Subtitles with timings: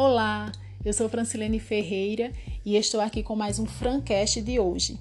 [0.00, 0.52] Olá,
[0.84, 2.30] eu sou Francilene Ferreira
[2.64, 4.96] e estou aqui com mais um Francast de hoje.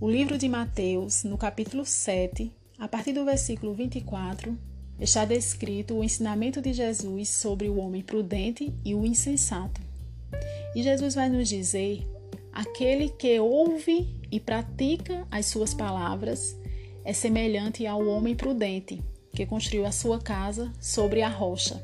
[0.00, 4.58] O livro de Mateus, no capítulo 7, a partir do versículo 24,
[4.98, 9.80] está descrito o ensinamento de Jesus sobre o homem prudente e o insensato.
[10.74, 12.04] E Jesus vai nos dizer:
[12.52, 16.58] aquele que ouve e pratica as suas palavras
[17.04, 19.00] é semelhante ao homem prudente
[19.32, 21.80] que construiu a sua casa sobre a rocha.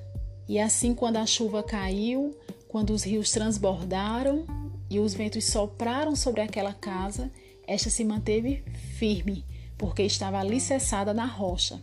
[0.48, 2.34] E assim, quando a chuva caiu,
[2.77, 4.45] quando os rios transbordaram
[4.91, 7.33] e os ventos sopraram sobre aquela casa,
[7.67, 8.62] esta se manteve
[8.98, 9.47] firme,
[9.79, 11.81] porque estava alicerçada na rocha.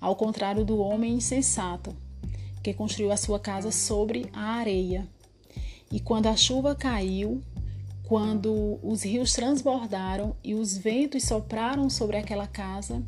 [0.00, 1.94] Ao contrário do homem insensato,
[2.62, 5.06] que construiu a sua casa sobre a areia.
[5.92, 7.42] E quando a chuva caiu,
[8.04, 13.02] quando os rios transbordaram e os ventos sopraram sobre aquela casa,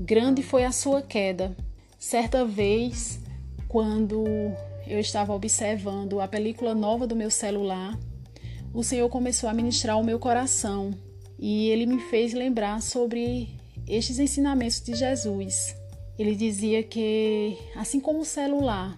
[0.00, 1.56] grande foi a sua queda.
[1.96, 3.20] Certa vez,
[3.68, 4.24] quando
[4.86, 7.98] eu estava observando a película nova do meu celular,
[8.72, 10.92] o Senhor começou a ministrar o meu coração
[11.38, 13.48] e ele me fez lembrar sobre
[13.86, 15.74] estes ensinamentos de Jesus.
[16.18, 18.96] Ele dizia que, assim como o celular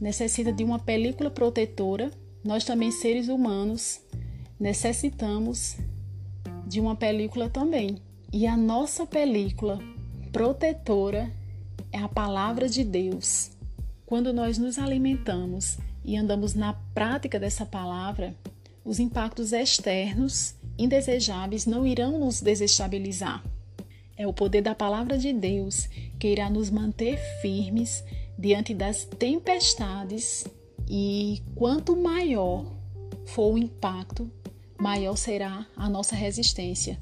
[0.00, 2.10] necessita de uma película protetora,
[2.44, 4.00] nós também, seres humanos,
[4.58, 5.76] necessitamos
[6.66, 7.96] de uma película também.
[8.32, 9.78] E a nossa película
[10.32, 11.30] protetora
[11.92, 13.55] é a palavra de Deus.
[14.06, 18.36] Quando nós nos alimentamos e andamos na prática dessa palavra,
[18.84, 23.42] os impactos externos indesejáveis não irão nos desestabilizar.
[24.16, 25.88] É o poder da palavra de Deus
[26.20, 28.04] que irá nos manter firmes
[28.38, 30.46] diante das tempestades
[30.88, 32.64] e quanto maior
[33.24, 34.30] for o impacto,
[34.78, 36.96] maior será a nossa resistência.